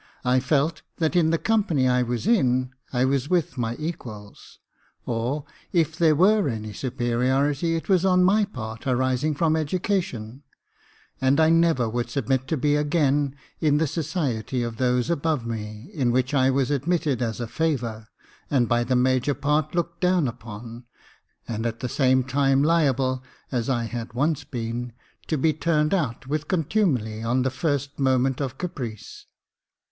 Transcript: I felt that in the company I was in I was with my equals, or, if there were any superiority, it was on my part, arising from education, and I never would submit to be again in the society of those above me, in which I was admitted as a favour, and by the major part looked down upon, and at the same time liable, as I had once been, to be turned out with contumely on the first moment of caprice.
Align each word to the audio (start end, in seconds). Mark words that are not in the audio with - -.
I 0.25 0.39
felt 0.39 0.81
that 0.97 1.15
in 1.15 1.29
the 1.29 1.37
company 1.37 1.87
I 1.87 2.01
was 2.01 2.25
in 2.25 2.73
I 2.91 3.05
was 3.05 3.29
with 3.29 3.55
my 3.55 3.75
equals, 3.77 4.57
or, 5.05 5.45
if 5.71 5.95
there 5.95 6.15
were 6.15 6.49
any 6.49 6.73
superiority, 6.73 7.75
it 7.75 7.87
was 7.87 8.03
on 8.03 8.23
my 8.23 8.45
part, 8.45 8.87
arising 8.87 9.35
from 9.35 9.55
education, 9.55 10.41
and 11.21 11.39
I 11.39 11.51
never 11.51 11.87
would 11.87 12.09
submit 12.09 12.47
to 12.47 12.57
be 12.57 12.75
again 12.75 13.35
in 13.59 13.77
the 13.77 13.85
society 13.85 14.63
of 14.63 14.77
those 14.77 15.11
above 15.11 15.45
me, 15.45 15.91
in 15.93 16.11
which 16.11 16.33
I 16.33 16.49
was 16.49 16.71
admitted 16.71 17.21
as 17.21 17.39
a 17.39 17.45
favour, 17.45 18.07
and 18.49 18.67
by 18.67 18.83
the 18.83 18.95
major 18.95 19.35
part 19.35 19.75
looked 19.75 20.01
down 20.01 20.27
upon, 20.27 20.85
and 21.47 21.63
at 21.63 21.79
the 21.81 21.87
same 21.87 22.23
time 22.23 22.63
liable, 22.63 23.23
as 23.51 23.69
I 23.69 23.83
had 23.83 24.13
once 24.13 24.45
been, 24.45 24.93
to 25.27 25.37
be 25.37 25.53
turned 25.53 25.93
out 25.93 26.25
with 26.25 26.47
contumely 26.47 27.21
on 27.21 27.43
the 27.43 27.51
first 27.51 27.99
moment 27.99 28.41
of 28.41 28.57
caprice. 28.57 29.27